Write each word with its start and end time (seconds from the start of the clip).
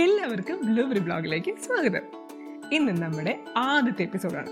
എല്ലാവർക്കും 0.00 0.74
ബ്ലൂബെറി 0.74 0.98
ബ്ലോഗിലേക്ക് 0.98 1.54
സ്വാഗതം. 1.58 2.02
ഇന്ന് 2.72 3.02
നമ്മുടെ 3.02 3.44
ആദ്യത്തെ 3.56 4.02
എപ്പിസോഡാണ്. 4.02 4.48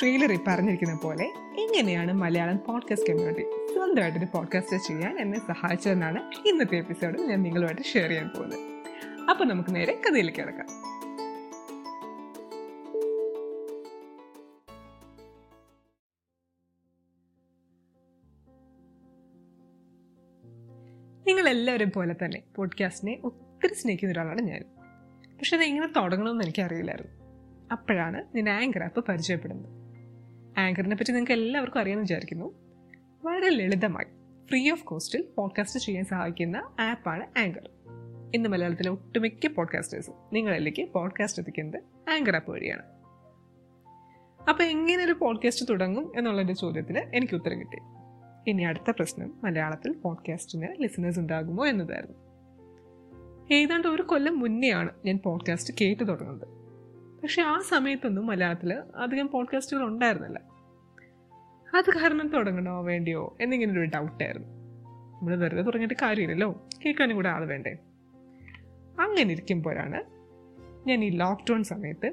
ട്രെയിലറിൽ 0.00 0.38
പറഞ്ഞിരിക്കുന്ന 0.46 0.98
പോലെ 1.04 1.24
എങ്ങനെയാണ് 1.60 2.12
മലയാളം 2.12 2.60
പോഡ്കാസ്റ്റ് 2.66 3.08
കമ്മ്യൂണിറ്റി 3.08 3.74
സ്വന്തമായിട്ടൊരു 3.74 4.26
പോഡ്കാസ്റ്റ് 4.34 4.76
ചെയ്യാൻ 4.76 5.18
എന്നെ 5.18 5.38
സഹായിച്ചതെന്നാണ് 5.38 6.48
ഇന്നത്തെ 6.48 6.76
എപ്പിസോഡിൽ 6.76 7.26
ഞാൻ 7.26 7.42
നിങ്ങളുമായിട്ട് 7.42 7.82
ഷെയർ 7.82 8.08
ചെയ്യാൻ 8.08 8.28
പോകുന്നത്. 8.28 8.60
അപ്പൊ 9.30 9.44
നമുക്ക് 9.44 9.74
നേരെ 9.74 9.92
കഥയിലേക്ക് 9.92 10.38
കിടക്കാം. 10.38 10.66
നിങ്ങൾ 21.26 21.48
എല്ലാവരും 21.48 21.92
പോലെ 21.96 22.14
തന്നെ 22.24 22.42
പോഡ്കാസ്റ്റിനെ 22.56 23.20
ഒത്തിരി 23.62 23.80
സ്നേഹിക്കുന്ന 23.80 24.12
ഒരാളാണ് 24.12 24.40
ഞാൻ. 24.40 24.62
പക്ഷെ 25.38 25.56
അത് 25.56 25.64
എങ്ങനെ 25.64 25.88
തുടങ്ങണമെന്ന് 25.96 26.44
എനിക്കറിയില്ലായിരുന്നു. 26.44 27.12
അപ്പോഴാണ് 27.72 28.24
ഞാൻ 28.36 28.50
ആങ്കർ 28.50 28.82
ആപ്പ് 28.82 29.04
പരിചയപ്പെടുന്നത്. 29.06 29.70
ആങ്കറിനെ 30.58 30.96
പറ്റി 30.96 31.12
നിങ്ങൾക്ക് 31.12 31.32
എല്ലാവർക്കും 31.32 31.80
അറിയാമെന്ന് 31.80 32.04
വിചാരിക്കുന്നു. 32.04 32.54
വളരെ 33.24 33.50
ലളിതമായി 33.50 34.06
ഫ്രീ 34.48 34.70
ഓഫ് 34.70 34.84
കോസ്റ്റിൽ 34.84 35.24
പോഡ്കാസ്റ്റ് 35.36 35.80
ചെയ്യാൻ 35.80 36.04
സഹായിക്കുന്ന 36.04 36.56
ആപ്പാണ് 36.80 37.38
ആങ്കർ. 37.38 37.70
ഇന്ന് 38.34 38.48
മലയാളത്തിലെ 38.48 38.90
ഒട്ടുമിക്ക 38.90 39.46
പോഡ്കാസ്റ്റേഴ്സും 39.46 40.14
നിങ്ങളിലേക്ക് 40.32 40.92
പോഡ്കാസ്റ്റ് 40.92 41.40
എത്തിക്കുന്നത് 41.40 42.10
ആങ്കർ 42.10 42.36
ആപ്പ് 42.36 42.50
വഴിയാണ്. 42.50 42.82
അപ്പോൾ 44.48 44.62
എങ്ങനെ 44.62 45.04
ഒരു 45.04 45.12
പോഡ്കാസ്റ്റ് 45.12 45.66
തുടങ്ങും 45.70 46.18
എന്നുള്ളൊരു 46.18 46.52
ചോദ്യത്തിന് 46.52 46.98
എനിക്ക് 46.98 47.34
ഉത്തരം 47.34 47.60
കിട്ടി. 47.60 47.78
ഇനി 48.50 48.62
അടുത്ത 48.62 48.90
പ്രശ്നം 48.90 49.40
മലയാളത്തിൽ 49.44 49.92
പോഡ്കാസ്റ്റിന് 49.92 50.82
ലിസണേഴ്സ് 50.82 51.18
ഉണ്ടാകുമോ 51.18 51.66
എന്നതായിരുന്നു. 51.66 52.31
ഏതാണ്ട് 53.50 53.88
ഒരു 53.88 54.02
കൊല്ലം 54.02 54.40
മുന്നെയാണ് 54.40 54.90
ഞാൻ 55.04 55.18
പോഡ്കാസ്റ്റ് 55.24 55.74
കേട്ടു 55.80 56.02
തുടങ്ങുന്നത്. 56.02 56.48
പക്ഷേ 57.22 57.42
ആ 57.42 57.60
സമയത്തൊന്നും 57.60 58.26
മലയാളത്തിൽ 58.26 58.82
അധികം 58.96 59.28
പോഡ്കാസ്റ്റുകൾ 59.28 59.84
ഉണ്ടായിരുന്നില്ല. 59.84 60.40
അത് 61.76 61.98
കാരണം 61.98 62.28
തുടങ്ങണോ 62.28 62.82
വേണ്ടിയോ 62.82 63.36
എന്നിങ്ങനെ 63.40 63.72
ഒരു 63.72 63.84
ഡൗട്ടായിരുന്നു 63.84 64.48
നമ്മൾ 64.48 65.36
വെറുതെ 65.36 65.62
തുടങ്ങിയിട്ട് 65.62 65.94
കാര്യമില്ലല്ലോ. 66.02 66.68
കേൾക്കാനും 66.84 67.16
കൂടെ 67.16 67.28
ആൾ 67.28 67.46
വേണ്ടേ? 67.46 67.76
അങ്ങനെ 69.00 69.32
ഇരിക്കുമ്പോഴാണ് 69.32 70.02
ഞാൻ 70.88 71.04
ഈ 71.04 71.08
ലോക്ക്ഡൗൺ 71.08 71.62
സമയത്ത് 71.62 72.12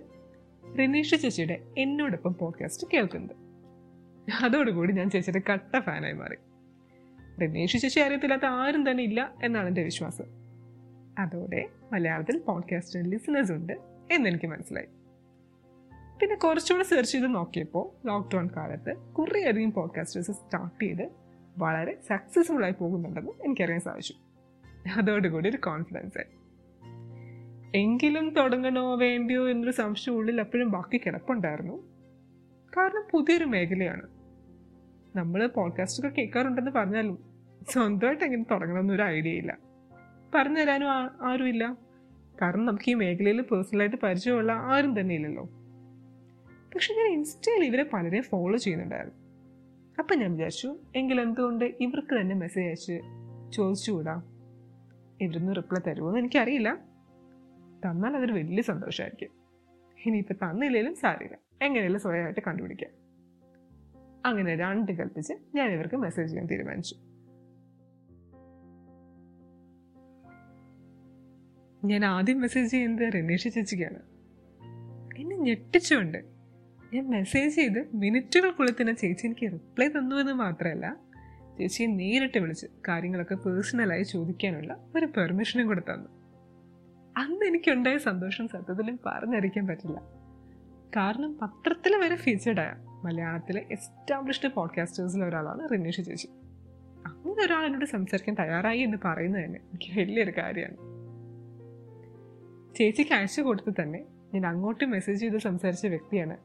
റിനീഷ് 0.80 1.16
ചേച്ചിയുടെ 1.16 1.62
എന്നോടൊപ്പം 1.78 2.34
പോഡ്കാസ്റ്റ് 2.34 2.88
കേൾക്കുന്നത്. 2.94 3.36
അതോടുകൂടി 4.44 4.94
ഞാൻ 4.94 5.10
ചേച്ചിയുടെ 5.10 5.52
കട്ട 5.52 5.80
ഫാനായി 5.80 6.14
മാറി. 6.14 6.36
റിനീഷ് 7.42 7.78
ചേച്ചി 7.78 8.00
അറിയത്തില്ലാത്ത 8.00 8.46
ആരും 8.46 8.92
തന്നെ 8.92 9.04
ഇല്ല 9.04 9.34
എന്നാണ് 9.44 9.68
എന്റെ 9.68 9.84
വിശ്വാസം. 9.84 10.26
അതോടെ 11.20 11.70
മലയാളത്തിൽ 11.94 12.39
പോഡ്കാസ്റ്റിന് 12.39 13.12
ലിസണേഴ്സ് 13.12 13.52
ഉണ്ട് 13.52 13.73
എന്നെനിക്ക് 14.12 14.48
മനസ്സിലായി. 14.48 14.88
പിന്നെ 16.20 16.36
കുറച്ചുകൂടെ 16.36 16.84
സെർച്ച് 16.84 17.11
ചെയ്ത് 17.11 17.36
നോക്കിയപ്പോൾ 17.36 18.08
ലോക്ക്ഡൗൺ 18.08 18.50
കാലത്ത് 18.56 18.98
കുറേയധികം 18.98 19.72
പോഡ്കാസ്റ്റേഴ്സ് 19.72 20.31
സ്റ്റാർട്ട് 20.31 20.84
ചെയ്ത് 20.84 21.09
വളരെ 21.58 21.98
സക്സസ്ഫുൾ 22.09 22.64
ആയി 22.64 22.72
പോകുന്നുണ്ടെന്ന് 22.72 23.31
എനിക്കറിയാൻ 23.45 23.80
സാധിച്ചു. 23.80 24.14
അതോടുകൂടി 24.98 25.50
ഒരു 25.50 25.58
കോൺഫിഡൻസ് 25.58 26.17
ആയി. 26.17 26.39
എങ്കിലും 27.81 28.30
തുടങ്ങണോ 28.30 28.95
വേണ്ടിയോ 28.95 29.50
എന്നൊരു 29.50 29.72
സംശയം 29.72 30.14
ഉള്ളിൽ 30.14 30.39
അപ്പോഴും 30.39 30.72
ബാക്കി 30.72 30.98
കിടപ്പുണ്ടായിരുന്നു. 30.98 31.83
കാരണം 32.78 33.04
പുതിയൊരു 33.11 33.45
മേഖലയാണ്. 33.45 34.08
നമ്മൾ 35.16 35.48
പോഡ്കാസ്റ്റൊക്കെ 35.48 36.22
കേൾക്കാറുണ്ടെന്ന് 36.22 36.72
പറഞ്ഞാലും 36.72 37.23
സ്വന്തമായിട്ട് 37.70 38.23
എങ്ങനെ 38.23 38.44
തുടങ്ങണമെന്നൊരു 38.52 39.02
ഐഡിയ 39.02 39.31
ഇല്ല. 39.31 39.69
പറഞ്ഞു 40.36 40.60
തരാനും 40.60 40.88
ആരുമില്ല. 41.28 41.78
കാരണം 42.42 42.66
നമുക്ക് 42.66 42.90
ഈ 42.90 42.94
മേഖലയിൽ 42.94 43.42
പേഴ്സണലായിട്ട് 43.42 43.98
പരിചയമുള്ള 44.04 44.52
ആരും 44.52 45.00
തന്നെ 45.00 45.16
ഇല്ലല്ലോ. 45.16 45.44
പക്ഷെ 46.76 46.94
ഞാൻ 46.94 47.12
ഇൻസ്റ്റയിൽ 47.12 47.64
ഇവരെ 47.64 47.90
പലരെയും 47.94 48.23
ഫോളോ 48.23 48.58
ചെയ്യുന്നുണ്ടായിരുന്നു. 48.58 49.16
അപ്പം 50.00 50.20
ഞാൻ 50.20 50.32
വിചാരിച്ചു 50.32 50.76
എങ്കിൽ 50.95 51.22
എന്തുകൊണ്ട് 51.22 51.66
ഇവർക്ക് 51.66 52.22
തന്നെ 52.22 52.36
മെസ്സേജ് 52.36 52.68
അയച്ച് 52.68 53.02
ചോദിച്ചുകൂടാ? 53.52 54.23
ഇവരൊന്നും 55.22 55.56
റിപ്ലൈ 55.56 55.82
തരുമോ 55.88 56.08
എന്ന് 56.08 56.20
എനിക്കറിയില്ല. 56.20 56.73
തന്നാൽ 57.86 58.18
അതൊരു 58.18 58.34
വലിയ 58.34 58.62
സന്തോഷമായിരിക്കും. 58.62 59.30
ഇനിയിപ്പോൾ 60.06 60.34
തന്നില്ലെങ്കിലും 60.34 60.95
സാരില്ല 60.95 61.38
എങ്ങനെയല്ല 61.62 61.98
സ്വയമായിട്ട് 61.98 62.39
കണ്ടുപിടിക്കാം. 62.48 62.92
അങ്ങനെ 64.26 64.56
രണ്ട് 64.56 64.92
കൽപ്പിച്ച് 64.92 65.34
ഞാൻ 65.56 65.70
ഇവർക്ക് 65.70 65.95
മെസ്സേജ് 65.95 66.30
ചെയ്യാൻ 66.30 66.45
തീരുമാനിച്ചു. 66.45 66.95
ഞാൻ 71.84 72.06
ആദ്യം 72.06 72.42
മെസ്സേജ് 72.42 72.72
ചെയ്യുന്നത് 72.72 73.14
രമേഷ് 73.14 73.50
ചേച്ചിക്കാണ്. 73.50 74.00
എന്നെ 75.20 75.38
ഞെട്ടിച്ചുകൊണ്ട് 75.38 76.17
ഞാൻ 76.94 77.10
മെസ്സേജ് 77.10 77.56
ചെയ്ത് 77.56 77.88
മിനിറ്റുകൾക്കുള്ളിൽ 77.94 78.73
തന്നെ 78.82 78.94
ചേച്ചി 78.94 79.26
എനിക്ക് 79.26 79.52
റിപ്ലൈ 79.52 79.88
തന്നു 79.88 80.16
എന്ന് 80.16 80.34
മാത്രമല്ല 80.34 80.95
ചേച്ചിയെ 81.60 81.88
നേരിട്ട് 81.88 82.38
വിളിച്ച് 82.38 82.68
കാര്യങ്ങളൊക്കെ 82.88 83.36
പേഴ്സണലായി 83.36 84.04
ചോദിക്കാനുള്ള 84.04 84.78
ഒരു 84.95 85.06
പെർമിഷനും 85.06 85.68
കൂടെ 85.68 85.80
തന്നു. 85.80 86.10
അന്ന് 87.18 87.45
എനിക്കുണ്ടായ 87.45 87.98
സന്തോഷം 87.98 88.48
സത്യത്തിലും 88.48 89.00
പറഞ്ഞറിയിക്കാൻ 89.06 89.68
പറ്റില്ല. 89.68 90.02
കാരണം 90.95 91.38
പത്രത്തിൽ 91.42 91.95
വരെ 91.95 92.16
ഫീച്ചേർഡായ 92.16 92.73
മലയാളത്തിലെ 93.04 93.66
എസ്റ്റാബ്ലിഷ്ഡ് 93.72 94.50
പോഡ്കാസ്റ്റേഴ്സിൽ 94.50 95.23
ഒരാളാണ് 95.23 95.70
റിനീഷ് 95.72 96.02
ചേച്ചി. 96.02 96.28
അങ്ങനെ 97.06 97.45
ഒരാൾ 97.45 97.66
എന്നോട് 97.66 97.86
സംസാരിക്കാൻ 97.86 98.36
തയ്യാറായി 98.39 98.80
എന്ന് 98.80 98.98
പറയുന്നത് 99.06 99.45
തന്നെ 99.45 99.60
എനിക്ക് 99.60 100.00
വലിയൊരു 100.00 100.32
കാര്യമാണ്. 100.38 100.98
ചേച്ചിക്ക് 102.76 103.14
അയച്ചു 103.14 103.42
കൊടുത്ത് 103.42 103.82
തന്നെ 103.82 104.06
ഞാൻ 104.34 104.48
അങ്ങോട്ട് 104.48 104.86
മെസ്സേജ് 104.86 105.20
ചെയ്ത് 105.20 105.38
സംസാരിച്ച 105.38 105.86
വ്യക്തിയാണ് 105.88 106.38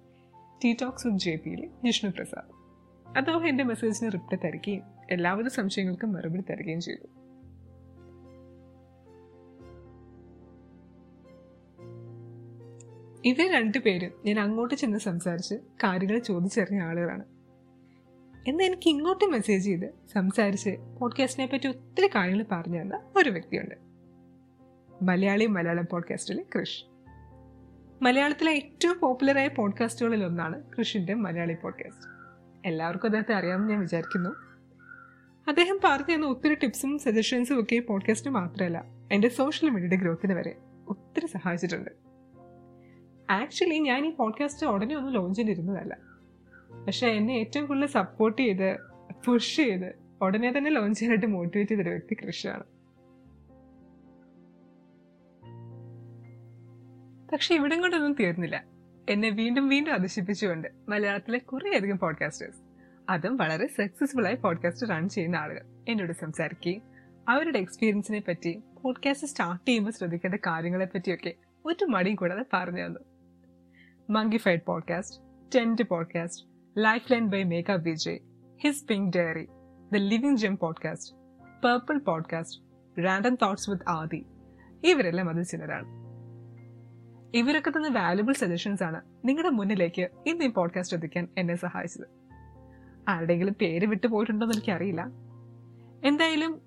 ടീ 0.64 0.74
ടോക്സ് 0.82 1.06
വിത്ത് 1.06 1.18
ജെ 1.18 1.36
പിയിലെ 1.36 1.68
ജിഷ്ണു 1.84 2.10
പ്രസാദ്. 2.10 2.64
അദ്ദേഹം 3.16 3.48
എന്റെ 3.48 3.64
മെസ്സേജിന് 3.64 4.12
റിപ്ലൈ 4.12 4.38
തരികയും 4.44 4.82
എല്ലാവിധ 5.10 5.46
സംശയങ്ങൾക്കും 5.46 6.12
മറുപടി 6.12 6.42
തരികയും 6.50 6.80
ചെയ്തു. 6.80 7.06
ഇവർ 13.24 13.52
രണ്ടുപേരും 13.52 14.10
ഞാൻ 14.24 14.40
അങ്ങോട്ട് 14.40 14.74
ചെന്ന് 14.74 14.98
സംസാരിച്ച് 14.98 15.54
കാര്യങ്ങൾ 15.54 16.18
ചോദിച്ചറിഞ്ഞ 16.18 16.82
ആളുകളാണ്. 16.82 17.24
എന്നാൽ 18.48 18.66
എനിക്ക് 18.66 18.88
ഇങ്ങോട്ട് 18.88 19.24
മെസ്സേജ് 19.24 19.64
ചെയ്ത് 19.64 19.94
സംസാരിച്ച് 20.12 20.76
പോഡ്കാസ്റ്റിനെ 21.00 21.48
പറ്റി 21.52 21.68
ഒത്തിരി 21.68 22.06
കാര്യങ്ങൾ 22.06 22.44
പറഞ്ഞു 22.52 22.82
തന്ന 22.82 23.00
ഒരു 23.16 23.30
വ്യക്തിയുണ്ട്. 23.30 23.93
മലയാളി 25.04 25.46
മലയാളം 25.46 25.86
പോഡ്കാസ്റ്റിലെ 25.90 26.44
കൃഷ്. 26.54 26.84
മലയാളത്തിലെ 28.02 28.52
ഏറ്റവും 28.52 28.98
പോപ്പുലറായ 28.98 29.48
പോഡ്കാസ്റ്റുകളിൽ 29.48 30.24
ഒന്നാണ് 30.24 30.62
കൃഷിന്റെ 30.78 31.14
മലയാളി 31.14 31.56
പോഡ്കാസ്റ്റ് 31.62 32.06
എല്ലാവർക്കും 32.68 33.06
അദ്ദേഹത്തെ 33.06 33.34
അറിയാമെന്ന് 33.34 33.70
ഞാൻ 33.70 33.80
വിചാരിക്കുന്നു. 33.80 34.30
അദ്ദേഹം 35.48 35.80
പറഞ്ഞു 35.84 36.14
തന്ന 36.14 36.26
ഒത്തിരി 36.26 36.54
ടിപ്സും 36.54 36.98
സജഷൻസും 36.98 37.60
ഒക്കെ 37.60 37.78
പോഡ്കാസ്റ്റ് 37.78 38.30
മാത്രമല്ല 38.30 38.84
എന്റെ 39.12 39.28
സോഷ്യൽ 39.28 39.70
മീഡിയയുടെ 39.70 39.96
ഗ്രോത്തിന് 39.96 40.32
വരെ 40.32 40.56
ഒത്തിരി 40.88 41.26
സഹായിച്ചിട്ടുണ്ട്. 41.26 41.90
ആക്ച്വലി 43.32 43.78
ഞാൻ 43.78 44.06
ഈ 44.06 44.10
പോഡ്കാസ്റ്റ് 44.10 44.66
ഉടനെ 44.66 44.96
ഒന്നും 44.96 45.12
ലോഞ്ച് 45.12 45.38
ചെയ്തിരുന്നതല്ല. 45.38 45.96
പക്ഷേ 46.86 47.08
എന്നെ 47.08 47.32
ഏറ്റവും 47.32 47.66
കൂടുതൽ 47.66 47.86
സപ്പോർട്ട് 47.86 48.42
ചെയ്ത് 48.42 48.76
പുഷ് 49.26 49.56
ചെയ്ത് 49.56 49.94
ഉടനെ 50.22 50.58
തന്നെ 50.58 50.70
ലോഞ്ച് 50.70 50.98
ചെയ്യാനായിട്ട് 50.98 51.26
മോട്ടിവേറ്റ് 51.26 51.70
ചെയ്തൊരു 51.70 51.90
വ്യക്തി 51.90 52.26
കൃഷിയാണ്. 52.26 52.64
പക്ഷെ 57.32 57.54
ഇവിടം 57.54 57.80
കൊണ്ടൊന്നും 57.80 58.12
തീർന്നില്ല. 58.12 58.64
എന്നെ 59.10 59.30
വീണ്ടും 59.30 59.68
വീണ്ടും 59.68 59.92
അതിശിപ്പിച്ചുകൊണ്ട് 59.92 60.68
മലയാളത്തിലെ 60.88 61.38
കുറേയധികം 61.38 61.98
പോഡ്കാസ്റ്റേഴ്സ് 61.98 62.56
അതും 63.08 63.36
വളരെ 63.36 63.66
സക്സസ്ഫുൾ 63.66 64.26
ആയി 64.26 64.34
പോഡ്കാസ്റ്റ് 64.34 64.90
റൺ 64.90 65.08
ചെയ്യുന്ന 65.08 65.36
ആളുകൾ 65.36 65.62
എന്നോട് 65.88 66.12
സംസാരിക്കുകയും 66.12 66.82
അവരുടെ 67.28 67.58
എക്സ്പീരിയൻസിനെ 67.58 68.22
പറ്റി 68.28 68.62
പോഡ്കാസ്റ്റ് 68.82 69.26
സ്റ്റാർട്ട് 69.26 69.68
ചെയ്യുമ്പോൾ 69.68 69.90
ശ്രദ്ധിക്കേണ്ട 69.90 70.34
കാര്യങ്ങളെ 70.46 70.84
പറ്റിയൊക്കെ 70.84 71.34
ഒരു 71.64 71.84
മടിയും 71.84 72.16
കൂടാതെ 72.16 72.44
പറഞ്ഞു 72.52 72.86
തന്നു. 72.86 73.00
Monkified 74.10 74.60
podcast 74.66 75.20
tent 75.56 75.82
podcast 75.82 76.46
life 76.78 77.12
line 77.12 77.28
by 77.28 77.42
മേക്ക 77.42 77.70
Vijay 77.70 78.18
his 78.62 78.84
pink 78.84 79.18
diary 79.18 79.44
the 79.92 79.96
living 79.96 80.38
gem 80.38 80.58
podcast 80.58 81.16
purple 81.64 81.98
podcast 81.98 82.62
random 83.04 83.34
thoughts 83.34 83.70
with 83.70 83.88
Adi 83.88 84.26
ഇവരെല്ലാം 84.84 85.30
അതിൽ 85.30 85.42
ചിലരാണ്. 85.42 86.03
ഇവരൊക്കെ 87.34 87.70
തന്ന 87.70 87.88
വാല്യുബിൾ 87.88 88.32
സജഷൻസ് 88.32 88.82
ആണ് 88.82 89.02
നിങ്ങളുടെ 89.24 89.50
മുന്നിലേക്ക് 89.50 90.08
ഇന്ന് 90.26 90.44
ഈ 90.44 90.48
പോഡ്കാസ്റ്റ് 90.48 90.96
എത്തിക്കാൻ 90.96 91.28
എന്നെ 91.38 91.54
സഹായിച്ചത്. 91.54 92.06
ആരുടെയെങ്കിലും 93.08 93.54
പേര് 93.60 93.86
വിട്ടു 93.86 94.06
പോയിട്ടുണ്ടോ 94.06 94.46
എന്ന് 94.46 94.54
എനിക്കറിയില്ല. 94.54 95.06
എന്തായാലും 96.04 96.60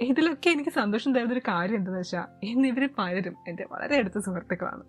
ഇതിലൊക്കെ 0.00 0.50
എനിക്ക് 0.50 0.70
സന്തോഷം 0.70 1.14
തരുന്ന 1.14 1.32
ഒരു 1.32 1.40
കാര്യം 1.40 1.76
എന്താണെന്ന് 1.76 2.00
വെച്ചാൽ 2.00 2.46
ഇന്ന് 2.46 2.68
ഇവർ 2.68 2.88
പലരും 2.98 3.36
എന്റെ 3.48 3.66
വളരെ 3.70 3.96
അടുത്ത 3.96 4.18
സുഹൃത്തുക്കളാണ്. 4.18 4.82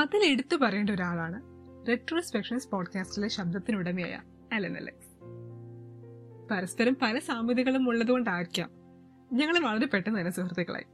അതിൽ 0.00 0.24
എടുത്തു 0.24 0.56
പറയേണ്ട 0.56 0.90
ഒരാളാണ് 0.90 1.42
റെട്രോസ്പെക്ഷൻസ് 1.88 2.68
പോഡ്കാസ്റ്റിലെ 2.68 3.28
ശബ്ദത്തിനുടമയായ 3.28 4.20
അലൻ 4.52 4.76
അലക്സ്. 4.76 5.12
പരസ്പരം 6.50 6.96
പല 7.02 7.18
സാമ്യതകളും 7.18 7.88
ഉള്ളതുകൊണ്ടായിരിക്കാം 7.88 8.81
ഞങ്ങൾ 9.32 9.58
വളരെ 9.58 9.86
പെട്ടെന്ന് 9.86 10.18
തന്നെ 10.18 10.32
സുഹൃത്തുക്കളായി. 10.32 10.84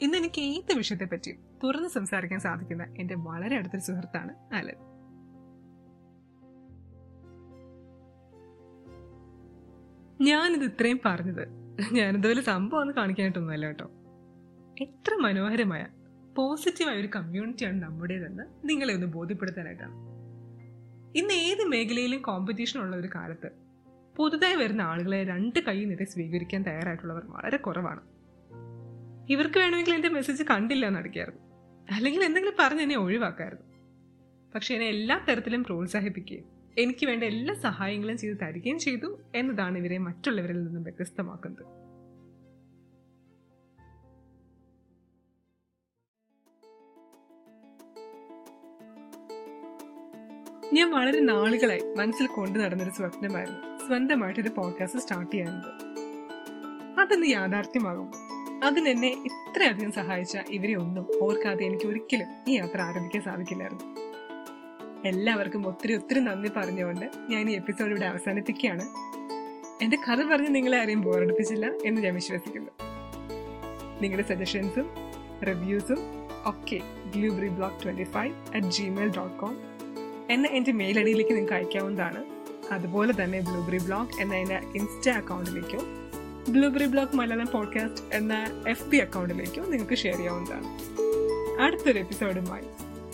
ഇന്ന് 0.00 0.16
എനിക്ക് 0.16 0.40
ഏത് 0.40 0.76
വിഷയത്തെ 0.76 1.04
പറ്റിയും 1.04 1.36
തുറന്ന് 1.64 1.88
സംസാരിക്കാൻ 1.88 2.40
സാധിക്കുന്ന 2.40 2.94
എന്റെ 2.98 3.14
വളരെ 3.14 3.56
അടുത്തൊരു 3.56 3.82
സുഹൃത്താണ് 3.82 4.54
അലൻ. 4.54 4.74
ഞാനിത് 10.20 10.64
ഇത്രയും 10.64 11.00
പറഞ്ഞത് 11.04 11.48
ഞാനിതുപോലെ 11.92 12.42
സംഭവം 12.42 12.80
ഒന്ന് 12.80 12.94
കാണിക്കാനായിട്ടൊന്നുമല്ല 12.94 13.66
കേട്ടോ. 13.66 13.90
എത്ര 14.80 15.14
മനോഹരമായ 15.14 15.86
പോസിറ്റീവായ 16.36 16.96
ഒരു 16.96 17.06
കമ്മ്യൂണിറ്റിയാണ് 17.06 17.82
നമ്മുടേതെന്ന് 17.82 18.68
നിങ്ങളെ 18.68 18.94
ഒന്ന് 18.94 19.06
ബോധ്യപ്പെടുത്താനായിട്ടാണ്. 19.06 19.94
ഇന്ന് 21.18 21.34
ഏത് 21.34 21.64
മേഖലയിലും 21.64 22.22
കോമ്പറ്റീഷൻ 22.22 22.80
ഉള്ള 22.80 22.96
ഒരു 22.96 23.08
കാലത്ത് 23.14 23.69
പുതുതായി 24.20 24.56
വരുന്ന 24.56 24.80
ആളുകളെ 24.80 25.24
രണ്ട് 25.24 25.58
കൈ 25.58 25.84
നിറയെ 25.84 26.06
സ്വീകരിക്കാൻ 26.06 26.62
തയ്യാറായിട്ടുള്ളവർ 26.62 27.22
വളരെ 27.26 27.56
കുറവാണ്. 27.56 28.00
ഇവർക്ക് 29.32 29.58
വേണമെങ്കിൽ 29.58 29.94
എന്റെ 29.94 30.08
മെസ്സേജ് 30.08 30.42
കണ്ടില്ല 30.42 30.86
എന്ന് 30.86 30.98
അല്ലെങ്കിൽ 31.92 32.24
എന്തെങ്കിലും 32.24 32.54
പറഞ്ഞ് 32.58 32.80
എന്നെ 32.80 32.96
ഒഴിവാക്കായിരുന്നു. 32.96 33.62
പക്ഷേ 34.54 34.74
എന്നെ 34.74 34.86
എല്ലാ 34.86 35.24
തരത്തിലും 35.28 35.64
പ്രോത്സാഹിപ്പിക്കുകയും 35.64 36.44
എനിക്ക് 36.78 37.06
വേണ്ട 37.06 37.24
എല്ലാ 37.24 37.54
സഹായങ്ങളും 37.54 38.18
ചെയ്തു 38.18 38.34
തരികയും 38.34 38.78
ചെയ്തു 38.78 39.20
എന്നതാണ് 39.34 39.78
ഇവരെ 39.78 39.98
മറ്റുള്ളവരിൽ 39.98 40.64
നിന്നും 40.64 40.82
വ്യത്യസ്തമാക്കുന്നത്. 40.82 41.66
ഞാൻ 50.72 50.90
വളരെ 50.90 51.20
നാളുകളായി 51.20 51.80
മനസ്സിൽ 51.98 52.26
കൊണ്ടു 52.26 52.58
നടന്നൊരു 52.58 52.90
സ്വപ്നമായിരുന്നു. 52.90 53.86
സ്വന്തമായിട്ടൊരു 53.86 54.48
പോഡ്കാസ്റ്റ് 54.48 54.98
സ്റ്റാർട്ട് 54.98 55.32
ചെയ്യാനുണ്ട്. 55.32 55.66
അതൊന്ന് 57.00 57.26
യാഥാർത്ഥ്യമാകും. 57.26 58.10
അതിനെന്നെ 58.64 59.08
ഇത്രയധികം 59.08 59.92
സഹായിച്ച 59.92 60.38
ഇവരെ 60.48 60.74
ഒന്നും 60.74 61.06
ഓർക്കാതെ 61.22 61.64
എനിക്ക് 61.64 61.86
ഒരിക്കലും 61.86 62.26
ഈ 62.48 62.56
യാത്ര 62.56 62.80
ആരംഭിക്കാൻ 62.80 63.22
സാധിക്കില്ലായിരുന്നു. 63.22 63.84
എല്ലാവർക്കും 65.08 65.66
ഒത്തിരി 65.66 65.94
ഒത്തിരി 65.94 66.20
നന്ദി 66.20 66.50
പറഞ്ഞുകൊണ്ട് 66.56 67.10
ഞാൻ 67.28 67.50
ഈ 67.50 67.52
എപ്പിസോഡ് 67.52 67.90
ഇവിടെ 67.90 68.06
അവസാനിപ്പിക്കുകയാണ്. 68.06 68.82
എന്റെ 69.84 69.96
കഥ 69.96 70.24
പറഞ്ഞ് 70.24 70.54
നിങ്ങളെ 70.54 70.78
ആരെയും 70.78 71.00
ബോറടിപ്പിച്ചില്ല 71.00 71.70
എന്ന് 71.84 72.02
ഞാൻ 72.02 72.14
വിശ്വസിക്കുന്നു. 72.14 72.70
നിങ്ങളുടെ 74.02 74.28
സജഷൻസും 74.28 74.90
റിവ്യൂസും 75.46 75.98
ഒക്കെ 76.46 76.80
blueberry 77.16 77.48
blog 77.48 77.84
twenty 77.84 78.02
five 78.02 78.34
at 78.54 78.66
Gmail 78.66 79.16
dot 79.16 79.36
com 79.36 79.69
എന്ന 80.30 80.48
എന്റെ 80.48 80.72
മെയിൽ 80.72 81.00
ഐ 81.00 81.04
ഡിയിലേക്ക് 81.04 81.30
നിങ്ങൾക്ക് 81.30 81.54
അയക്കാവുന്നതാണ്. 81.54 82.24
അതുപോലെ 82.72 83.24
തന്നെ 83.24 83.40
ബ്ലൂബെറി 83.40 83.78
ബ്ലോഗ് 83.78 84.20
എന്ന 84.20 84.34
എന്റെ 84.34 84.56
ഇൻസ്റ്റാ 84.56 85.16
അക്കൗണ്ടിലേക്കും 85.16 86.00
ബ്ലൂബെറി 86.48 86.86
ബ്ലോഗ് 86.86 87.16
മലയാളം 87.16 87.46
പോഡ്കാസ്റ്റ് 87.46 88.14
എന്ന 88.14 88.62
എഫ് 88.68 88.84
ബി 88.84 88.96
അക്കൗണ്ടിലേക്കും 88.96 89.70
നിങ്ങൾക്ക് 89.70 89.96
ഷെയർ 89.96 90.16
ചെയ്യാവുന്നതാണ്. 90.16 90.66
അടുത്തൊരു 91.62 91.98
എപ്പിസോഡുമായി 91.98 92.64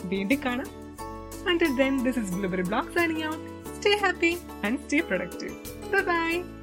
വീണ്ടും 0.04 0.38
കാണാം. 0.44 2.04
This 2.04 2.18
is 2.18 2.32
blueberry 2.32 2.62
blog 2.62 2.94
signing 2.94 3.24
out 3.24 3.74
stay 3.76 3.96
happy 3.96 4.36
and 4.64 4.78
stay 4.78 5.00
productive 5.00 5.54
bye. 6.02 6.55